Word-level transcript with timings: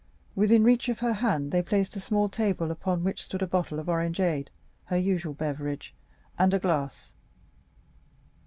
Within 0.33 0.63
reach 0.63 0.89
of 0.89 0.97
her 0.97 1.13
hand 1.13 1.51
they 1.51 1.61
placed 1.61 1.95
a 1.95 1.99
small 1.99 2.27
table 2.27 2.71
upon 2.71 3.03
which 3.03 3.21
stood 3.21 3.43
a 3.43 3.45
bottle 3.45 3.77
of 3.77 3.87
orangeade, 3.87 4.49
her 4.85 4.97
usual 4.97 5.35
beverage, 5.35 5.93
and 6.39 6.55
a 6.55 6.59
glass. 6.59 7.13